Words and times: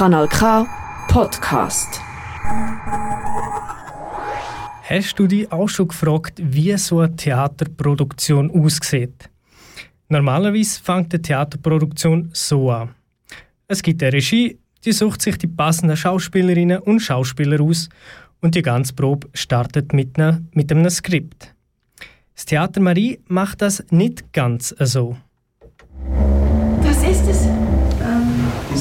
Kanal 0.00 0.28
K 0.28 0.66
Podcast. 1.08 2.00
Hast 4.88 5.18
du 5.18 5.26
dich 5.26 5.52
auch 5.52 5.68
schon 5.68 5.88
gefragt, 5.88 6.40
wie 6.42 6.74
so 6.78 7.00
eine 7.00 7.14
Theaterproduktion 7.14 8.50
aussieht? 8.50 9.28
Normalerweise 10.08 10.80
fängt 10.80 11.12
eine 11.12 11.20
Theaterproduktion 11.20 12.30
so 12.32 12.70
an. 12.70 12.94
Es 13.68 13.82
gibt 13.82 14.02
eine 14.02 14.14
Regie, 14.14 14.58
die 14.86 14.92
sucht 14.92 15.20
sich 15.20 15.36
die 15.36 15.48
passenden 15.48 15.98
Schauspielerinnen 15.98 16.78
und 16.78 17.00
Schauspieler 17.00 17.60
aus 17.60 17.90
und 18.40 18.54
die 18.54 18.62
ganze 18.62 18.94
Probe 18.94 19.28
startet 19.34 19.92
mit, 19.92 20.18
einer, 20.18 20.40
mit 20.54 20.72
einem 20.72 20.88
Skript. 20.88 21.54
Das 22.34 22.46
Theater 22.46 22.80
Marie 22.80 23.20
macht 23.28 23.60
das 23.60 23.84
nicht 23.90 24.32
ganz 24.32 24.74
so. 24.78 25.18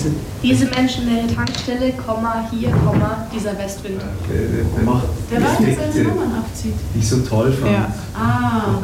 Diese, 0.04 0.16
diese 0.41 0.66
menschenleere 0.67 1.27
Tankstelle, 1.27 1.91
Komma, 1.94 2.48
hier, 2.52 2.70
Komma, 2.71 3.27
dieser 3.34 3.58
Westwind. 3.58 4.02
Der, 4.30 4.62
der 4.63 4.84
macht 4.84 5.08
der 5.31 5.41
weiß, 5.41 5.58
dass 5.58 5.94
seine 5.94 6.08
Nummern 6.08 6.35
abzieht. 6.35 6.73
Die 6.94 6.99
ich 6.99 7.09
so 7.09 7.20
toll 7.22 7.52
fand. 7.52 7.72
Ja. 7.73 7.94
Ah, 8.13 8.81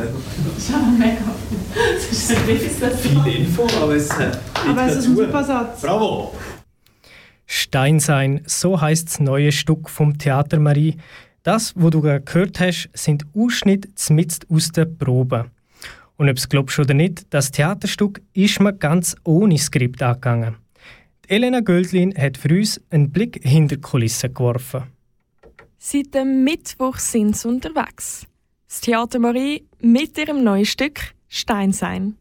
ich 0.57 0.73
habe 0.73 0.83
ein 0.85 0.97
Make-up. 0.97 1.35
Das 1.73 2.61
ist 2.61 2.81
das 2.81 2.99
Viel 2.99 3.27
Info, 3.27 3.67
aber 3.81 3.95
es 3.95 4.11
hat 4.11 4.39
Aber 4.67 4.83
es 4.87 4.97
ist 4.97 5.07
ein 5.07 5.15
super 5.15 5.43
Satz. 5.43 5.81
Bravo! 5.81 6.33
Stein 7.45 7.99
sein, 7.99 8.41
so 8.45 8.79
heißt 8.81 9.07
das 9.07 9.19
neue 9.19 9.51
Stück 9.51 9.89
vom 9.89 10.17
Theater 10.17 10.59
Marie. 10.59 10.97
Das, 11.43 11.73
wo 11.75 11.89
du 11.91 12.01
gerade 12.01 12.21
gehört 12.21 12.59
hast, 12.59 12.89
sind 12.93 13.25
Ausschnitte 13.35 13.93
zmitzt 13.93 14.47
aus 14.49 14.69
der 14.69 14.85
Probe. 14.85 15.45
Und 16.17 16.29
ob 16.29 16.37
es 16.37 16.49
glaubst 16.49 16.79
oder 16.79 16.93
nicht, 16.93 17.27
das 17.29 17.51
Theaterstück 17.51 18.21
ist 18.33 18.59
mir 18.59 18.73
ganz 18.73 19.15
ohne 19.23 19.57
Skript 19.57 20.01
angegangen. 20.01 20.55
Elena 21.27 21.61
Göldlin 21.61 22.13
hat 22.17 22.37
für 22.37 22.49
uns 22.49 22.81
einen 22.89 23.11
Blick 23.11 23.39
hinter 23.43 23.75
die 23.75 23.81
Kulissen 23.81 24.33
geworfen. 24.33 24.83
Seit 25.77 26.13
dem 26.13 26.43
Mittwoch 26.43 26.97
sind 26.97 27.35
sie 27.35 27.47
unterwegs. 27.47 28.25
Das 28.67 28.81
Theater 28.81 29.19
Marie 29.19 29.67
mit 29.79 30.17
ihrem 30.17 30.43
neuen 30.43 30.65
Stück 30.65 30.99
Steinsein. 31.27 32.17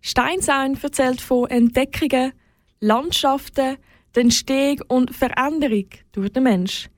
Steinsein 0.00 0.78
erzählt 0.80 1.20
von 1.20 1.48
Entdeckungen, 1.50 2.32
Landschaften, 2.80 3.76
der 4.14 4.22
Entstehung 4.22 4.80
und 4.88 5.14
Veränderung 5.14 5.86
durch 6.12 6.32
den 6.32 6.44
Mensch. 6.44 6.88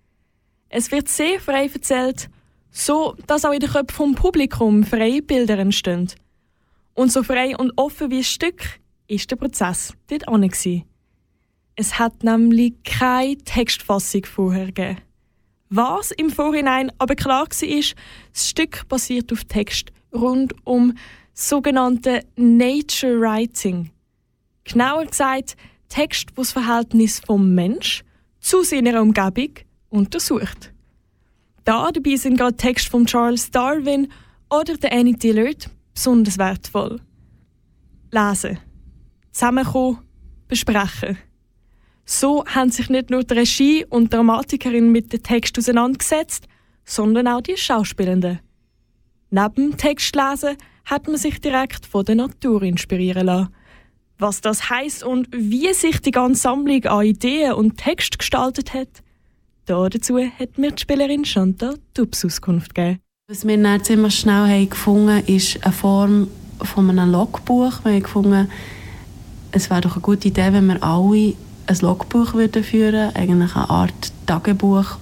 Es 0.69 0.91
wird 0.91 1.09
sehr 1.09 1.41
frei 1.41 1.67
erzählt, 1.67 2.31
so 2.71 3.15
dass 3.27 3.45
auch 3.45 3.53
in 3.53 3.61
den 3.61 3.71
Köpfen 3.71 3.95
vom 3.95 4.15
Publikum 4.15 4.85
freie 4.85 5.21
Bilder 5.21 5.59
entstehen. 5.59 6.11
Und 6.95 7.13
so 7.13 7.23
frei 7.23 7.57
und 7.57 7.73
offen 7.77 8.11
wie 8.11 8.19
ein 8.19 8.25
Stück 8.25 8.63
ist 9.09 9.31
der 9.31 9.37
Prozess 9.37 9.95
dort 10.09 10.29
auch. 10.29 10.39
Es 11.77 11.99
hat 11.99 12.23
nämlich 12.23 12.75
keine 12.85 13.39
Textfassung 13.39 14.25
vorher 14.27 14.67
gegeben. 14.67 14.99
Was 15.71 16.11
im 16.11 16.29
Vorhinein 16.29 16.93
aber 16.99 17.15
klar 17.15 17.47
war, 17.47 17.97
das 18.33 18.49
Stück 18.49 18.87
basiert 18.89 19.33
auf 19.33 19.45
Text 19.45 19.91
rund 20.13 20.55
um 20.65 20.93
sogenannte 21.33 22.27
Nature 22.37 23.19
Writing. 23.19 23.91
Genauer 24.65 25.07
gesagt, 25.07 25.57
Text, 25.89 26.29
wo 26.37 26.43
das 26.43 26.53
Verhältnis 26.53 27.21
vom 27.21 27.55
Mensch 27.55 28.05
zu 28.41 28.63
seiner 28.63 29.01
Umgebung 29.01 29.55
untersucht. 29.89 30.73
Da 31.65 31.91
dabei 31.91 32.17
sind 32.17 32.37
gerade 32.37 32.57
Texte 32.57 32.91
von 32.91 33.07
Charles 33.07 33.51
Darwin 33.51 34.09
oder 34.51 34.77
der 34.77 34.93
Annie 34.93 35.17
Dillard 35.17 35.71
besonders 35.95 36.37
wertvoll. 36.39 37.01
Lesen, 38.11 38.59
zusammenkommen, 39.31 39.99
besprechen. 40.49 41.17
So 42.05 42.45
haben 42.47 42.71
sich 42.71 42.89
nicht 42.89 43.11
nur 43.11 43.25
die 43.25 43.35
Regie 43.35 43.85
und 43.89 44.13
Dramatikerin 44.13 44.91
mit 44.91 45.13
dem 45.13 45.23
Text 45.23 45.59
auseinandergesetzt, 45.59 46.47
sondern 46.85 47.29
auch 47.29 47.41
die 47.41 47.57
Schauspielenden. 47.57 48.41
Neben 49.31 49.55
dem 49.55 49.77
Textlesen 49.77 50.57
hat 50.85 51.07
man 51.07 51.17
sich 51.17 51.41
direkt 51.41 51.87
von 51.87 52.05
der 52.05 52.17
Natur 52.17 52.63
inspirieren 52.63 53.27
lassen. 53.27 53.49
Was 54.19 54.41
das 54.41 54.69
heißt 54.69 55.05
und 55.05 55.29
wie 55.33 55.73
sich 55.73 56.01
die 56.01 56.11
ganze 56.11 56.43
Sammlung 56.43 56.85
an 56.85 57.07
Ideen 57.07 57.55
und 57.55 57.79
Text 57.79 58.19
gestaltet 58.19 58.75
hat, 58.75 58.89
da 59.67 59.89
dazu 59.89 60.19
hat 60.19 60.59
mir 60.59 60.73
die 60.73 60.83
Spielerin 60.83 61.25
Chantal 61.25 61.79
Tubbs 61.95 62.25
Auskunft 62.25 62.75
gegeben. 62.75 63.01
Was 63.29 63.47
wir 63.47 63.57
dann 63.57 63.83
ziemlich 63.83 64.19
schnell 64.19 64.49
haben 64.49 64.69
gefunden 64.69 65.25
ist 65.27 65.65
eine 65.65 65.73
Form 65.73 66.29
von 66.61 66.91
einem 66.91 67.11
Logbuch. 67.11 67.85
Wir 67.85 67.93
haben 67.93 68.03
gefunden, 68.03 68.51
es 69.53 69.71
wäre 69.71 69.81
doch 69.81 69.93
eine 69.93 70.03
gute 70.03 70.29
Idee, 70.29 70.53
wenn 70.53 70.67
wir 70.67 70.83
alle 70.83 71.35
ein 71.67 71.77
Logbuch 71.81 72.35
würden 72.35 72.65
führen 72.65 73.15
eigentlich 73.15 73.57
eine 73.57 73.71
Art 73.71 74.13
Tagebuch, 74.27 74.99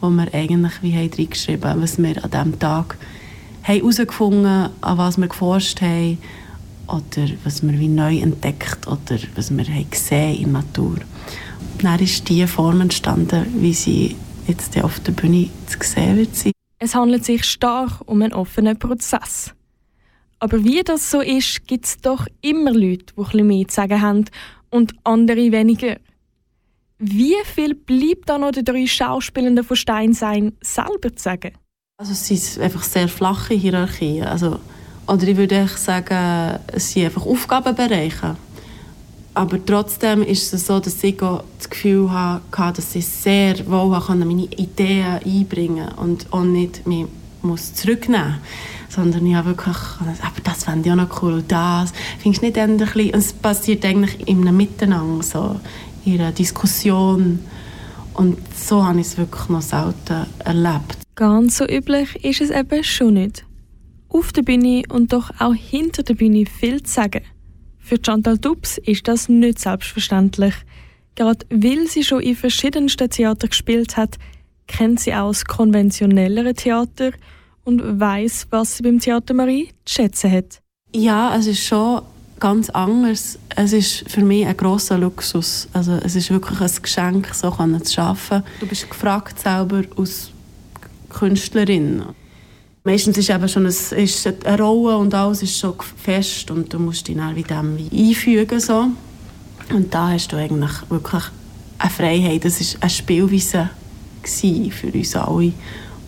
wo 0.00 0.10
wir 0.10 0.32
eigentlich 0.34 0.82
wie 0.82 0.94
haben 0.94 1.10
reingeschrieben 1.16 1.82
was 1.82 1.98
wir 1.98 2.24
an 2.24 2.30
diesem 2.30 2.58
Tag 2.58 2.96
herausgefunden 3.62 4.46
haben, 4.46 4.72
an 4.80 4.98
was 4.98 5.18
wir 5.18 5.28
geforscht 5.28 5.80
haben 5.80 6.18
oder 6.86 7.28
was 7.44 7.62
wir 7.62 7.78
wie 7.78 7.88
neu 7.88 8.18
entdeckt 8.18 8.86
oder 8.86 9.18
was 9.34 9.56
wir 9.56 9.64
haben 9.64 9.90
gesehen 9.90 10.36
in 10.36 10.52
der 10.52 10.62
Natur. 10.62 10.96
Und 10.96 11.84
dann 11.84 12.00
ist 12.00 12.28
diese 12.28 12.48
Form 12.48 12.80
entstanden, 12.80 13.46
wie 13.58 13.74
sie 13.74 14.16
jetzt 14.46 14.76
auf 14.82 15.00
der 15.00 15.12
Bühne 15.12 15.48
zu 15.66 15.78
sehen 15.82 16.16
wird. 16.16 16.30
Es 16.78 16.94
handelt 16.94 17.24
sich 17.24 17.44
stark 17.44 18.00
um 18.06 18.22
einen 18.22 18.32
offenen 18.32 18.78
Prozess. 18.78 19.54
Aber 20.38 20.64
wie 20.64 20.82
das 20.82 21.10
so 21.10 21.20
ist, 21.20 21.66
gibt 21.66 21.84
es 21.84 21.98
doch 21.98 22.26
immer 22.40 22.72
Leute, 22.72 23.12
die 23.14 23.20
etwas 23.20 23.34
mehr 23.34 23.68
zu 23.68 23.74
sagen 23.74 24.00
haben 24.00 24.24
und 24.70 24.94
andere 25.04 25.52
weniger. 25.52 25.96
Wie 26.98 27.36
viel 27.44 27.74
bleibt 27.74 28.28
da 28.28 28.38
noch 28.38 28.52
den 28.52 28.64
drei 28.64 28.86
Schauspielenden 28.86 29.64
von 29.64 29.76
Steinsein 29.76 30.52
selber 30.60 31.14
zu 31.14 31.22
sagen? 31.22 31.52
Also 31.96 32.12
es 32.12 32.26
sind 32.26 32.62
einfach 32.62 32.82
sehr 32.82 33.08
flache 33.08 33.54
Hierarchien. 33.54 34.24
Also, 34.26 34.58
oder 35.06 35.28
ich 35.28 35.36
würde 35.36 35.66
sagen, 35.68 36.58
es 36.68 36.92
sind 36.92 37.06
einfach 37.06 37.26
Aufgabenbereiche. 37.26 38.36
Aber 39.32 39.64
trotzdem 39.64 40.22
ist 40.22 40.52
es 40.52 40.66
so, 40.66 40.80
dass 40.80 41.02
ich 41.02 41.16
das 41.16 41.70
Gefühl 41.70 42.10
hatte, 42.10 42.76
dass 42.76 42.94
ich 42.94 43.06
sehr 43.06 43.66
wohl 43.66 43.98
meine 44.24 44.44
Ideen 44.44 45.20
einbringen 45.24 45.88
konnte 45.96 46.26
und 46.26 46.32
auch 46.32 46.44
nicht 46.44 46.86
mich 46.86 47.06
muss 47.42 47.74
zurücknehmen 47.74 48.38
sondern 48.90 49.34
habe 49.36 49.50
wirklich, 49.50 49.76
aber 50.00 50.40
das 50.42 50.64
fände 50.64 50.88
ich 50.88 50.92
auch 50.92 50.96
noch 50.96 51.22
cool 51.22 51.42
das. 51.46 51.92
Findest 52.18 52.42
du 52.42 52.46
nicht 52.46 52.56
endlich, 52.56 53.14
es 53.14 53.32
passiert 53.32 53.84
eigentlich 53.84 54.28
in 54.28 54.40
einem 54.40 54.56
Miteinander, 54.56 55.22
so 55.22 55.60
in 56.04 56.20
einer 56.20 56.32
Diskussion 56.32 57.38
und 58.14 58.38
so 58.54 58.84
habe 58.84 59.00
ich 59.00 59.06
es 59.06 59.16
wirklich 59.16 59.48
noch 59.48 59.62
selten 59.62 60.26
erlebt. 60.44 60.98
Ganz 61.14 61.58
so 61.58 61.66
üblich 61.66 62.24
ist 62.24 62.40
es 62.40 62.50
eben 62.50 62.82
schon 62.82 63.14
nicht. 63.14 63.46
Auf 64.08 64.32
der 64.32 64.42
Bühne 64.42 64.82
und 64.90 65.12
doch 65.12 65.30
auch 65.38 65.54
hinter 65.54 66.02
der 66.02 66.14
Bühne 66.14 66.44
viel 66.46 66.82
zu 66.82 66.92
sagen. 66.92 67.22
Für 67.78 67.98
Chantal 68.04 68.38
Dubs 68.38 68.78
ist 68.78 69.06
das 69.06 69.28
nicht 69.28 69.60
selbstverständlich. 69.60 70.54
Gerade 71.14 71.46
weil 71.50 71.86
sie 71.86 72.02
schon 72.02 72.20
in 72.20 72.34
verschiedensten 72.34 73.08
Theatern 73.08 73.50
gespielt 73.50 73.96
hat, 73.96 74.16
kennt 74.66 75.00
sie 75.00 75.14
auch 75.14 75.28
das 75.28 75.44
konventionellere 75.44 76.54
Theater– 76.54 77.12
und 77.64 78.00
weiß, 78.00 78.48
was 78.50 78.76
sie 78.76 78.82
beim 78.82 78.98
Theater 78.98 79.34
Marie 79.34 79.68
zu 79.84 79.94
schätzen 79.94 80.30
hat. 80.30 80.60
Ja, 80.92 81.36
es 81.36 81.46
ist 81.46 81.64
schon 81.64 82.02
ganz 82.40 82.70
anders. 82.70 83.38
Es 83.54 83.72
ist 83.72 84.10
für 84.10 84.22
mich 84.22 84.46
ein 84.46 84.56
großer 84.56 84.98
Luxus. 84.98 85.68
Also 85.72 85.92
es 86.02 86.16
ist 86.16 86.30
wirklich 86.30 86.60
ein 86.60 86.82
Geschenk, 86.82 87.34
so 87.34 87.50
zu 87.50 88.00
arbeiten. 88.00 88.44
Du 88.58 88.66
bist 88.66 88.88
gefragt 88.88 89.38
selber 89.38 89.82
als 89.96 90.30
Künstlerin. 91.10 92.02
Meistens 92.82 93.18
ist 93.18 93.28
eben 93.28 93.46
schon 93.46 93.66
eine, 93.66 94.02
ist 94.02 94.26
eine 94.26 94.58
Rolle 94.58 94.96
und 94.96 95.12
alles 95.12 95.42
ist 95.42 95.58
schon 95.58 95.74
fest 95.96 96.50
und 96.50 96.72
du 96.72 96.78
musst 96.78 97.06
dich 97.06 97.16
dann 97.16 97.36
wie 97.36 97.42
dem 97.42 97.76
einfügen 97.92 98.58
so. 98.58 98.86
Und 99.72 99.92
da 99.94 100.08
hast 100.08 100.32
du 100.32 100.36
eigentlich 100.36 100.72
wirklich 100.88 101.24
eine 101.78 101.90
Freiheit. 101.90 102.44
Das 102.44 102.58
war 102.58 102.82
eine 102.82 102.90
Spielweise 102.90 103.70
für 104.24 104.92
uns 104.92 105.14
alle 105.14 105.52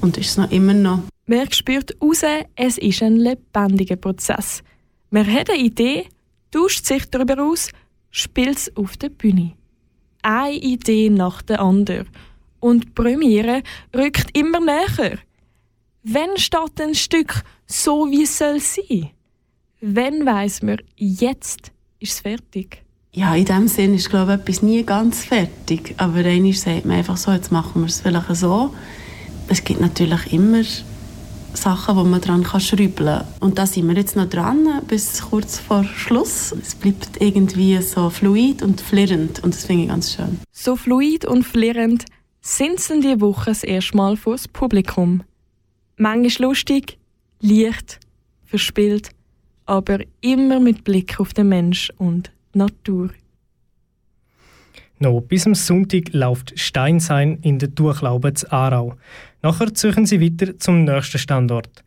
und 0.00 0.16
ist 0.16 0.30
es 0.30 0.36
noch 0.38 0.50
immer 0.50 0.74
noch. 0.74 1.00
Man 1.26 1.50
spürt 1.52 1.96
raus, 2.02 2.22
es 2.56 2.78
ist 2.78 3.02
ein 3.02 3.16
lebendiger 3.16 3.96
Prozess. 3.96 4.62
Man 5.10 5.30
hat 5.32 5.50
eine 5.50 5.60
Idee, 5.60 6.06
tauscht 6.50 6.84
sich 6.84 7.08
darüber 7.10 7.42
aus, 7.42 7.70
spielt 8.10 8.56
es 8.56 8.76
auf 8.76 8.96
der 8.96 9.10
Bühne. 9.10 9.52
Eine 10.22 10.56
Idee 10.56 11.10
nach 11.10 11.42
der 11.42 11.60
anderen. 11.60 12.08
Und 12.60 12.84
die 12.84 12.90
Premiere 12.90 13.62
rückt 13.94 14.36
immer 14.36 14.60
näher. 14.60 15.18
Wenn 16.02 16.36
steht 16.36 16.80
ein 16.80 16.94
Stück 16.94 17.42
so, 17.66 18.10
wie 18.10 18.24
es 18.24 18.38
soll 18.38 18.60
sein? 18.60 19.10
Wenn 19.80 20.26
weiß 20.26 20.62
man, 20.62 20.78
jetzt 20.96 21.72
ist 21.98 22.12
es 22.12 22.20
fertig? 22.20 22.82
Ja, 23.12 23.34
in 23.34 23.44
dem 23.44 23.68
Sinne 23.68 23.96
ist 23.96 24.10
glaube 24.10 24.34
ich 24.34 24.40
etwas 24.40 24.62
nie 24.62 24.84
ganz 24.84 25.24
fertig. 25.24 25.94
Aber 25.98 26.18
einmal 26.18 26.52
sagt 26.52 26.84
man 26.84 26.96
einfach 26.96 27.16
so, 27.16 27.30
jetzt 27.30 27.52
machen 27.52 27.82
wir 27.82 27.86
es 27.86 28.00
vielleicht 28.00 28.34
so. 28.36 28.74
Es 29.48 29.62
gibt 29.62 29.80
natürlich 29.80 30.32
immer 30.32 30.62
Sachen, 31.54 31.96
wo 31.96 32.04
man 32.04 32.20
dran 32.20 32.42
kann 32.42 32.60
schrauben 32.60 32.94
kann. 32.94 33.26
Und 33.40 33.58
da 33.58 33.66
sind 33.66 33.88
wir 33.88 33.96
jetzt 33.96 34.16
noch 34.16 34.28
dran, 34.28 34.82
bis 34.86 35.22
kurz 35.22 35.58
vor 35.58 35.84
Schluss. 35.84 36.52
Es 36.52 36.74
bleibt 36.74 37.20
irgendwie 37.20 37.80
so 37.82 38.10
fluid 38.10 38.62
und 38.62 38.80
flirrend 38.80 39.42
und 39.42 39.54
das 39.54 39.64
finde 39.64 39.84
ich 39.84 39.88
ganz 39.88 40.14
schön. 40.14 40.38
So 40.50 40.76
fluid 40.76 41.24
und 41.24 41.44
flirrend 41.44 42.04
sind 42.40 42.80
sie 42.80 43.00
diese 43.00 43.20
Woche 43.20 43.50
das 43.50 43.64
erste 43.64 43.96
Mal 43.96 44.18
das 44.24 44.48
Publikum. 44.48 45.22
Manchmal 45.96 46.48
lustig, 46.48 46.98
leicht, 47.40 48.00
verspielt, 48.44 49.10
aber 49.66 50.00
immer 50.20 50.58
mit 50.58 50.84
Blick 50.84 51.20
auf 51.20 51.32
den 51.32 51.48
Mensch 51.48 51.92
und 51.98 52.32
die 52.54 52.58
Natur. 52.58 53.10
Noch 55.02 55.20
bis 55.20 55.48
am 55.48 55.56
Sonntag 55.56 56.12
läuft 56.12 56.56
Steinsein 56.56 57.38
in 57.42 57.58
der 57.58 57.70
Durchlaube 57.70 58.34
zu 58.34 58.52
Aarau. 58.52 58.94
Nachher 59.42 59.74
ziehen 59.74 60.06
sie 60.06 60.20
weiter 60.20 60.56
zum 60.60 60.84
nächsten 60.84 61.18
Standort. 61.18 61.82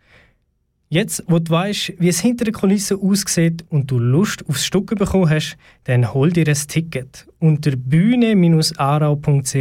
Jetzt, 0.90 1.24
wo 1.28 1.40
du 1.40 1.50
weißt, 1.50 1.94
wie 1.98 2.10
es 2.10 2.20
hinter 2.20 2.44
der 2.44 2.52
Kulisse 2.54 2.98
aussieht 2.98 3.64
und 3.70 3.90
du 3.90 4.00
Lust 4.00 4.44
aufs 4.50 4.66
Stück 4.66 4.94
bekommen 4.98 5.30
hast, 5.30 5.56
dann 5.86 6.14
hol 6.14 6.30
dir 6.30 6.46
ein 6.46 6.56
Ticket. 6.68 7.26
Unter 7.40 7.78
bühne-arau.ch 7.78 9.56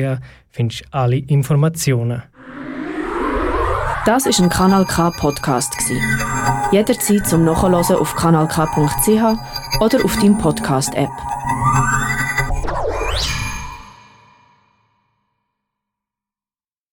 findest 0.50 0.80
du 0.80 0.86
alle 0.90 1.18
Informationen. 1.18 2.24
Das 4.04 4.26
ist 4.26 4.40
ein 4.40 4.48
Kanal 4.48 4.84
K 4.84 5.12
Podcast 5.12 5.76
Jederzeit 6.72 7.28
zum 7.28 7.44
Nachhören 7.44 7.76
auf 7.76 8.16
kanalk.ch 8.16 9.80
oder 9.80 10.04
auf 10.04 10.16
deinem 10.16 10.38
Podcast 10.38 10.92
App. 10.96 11.33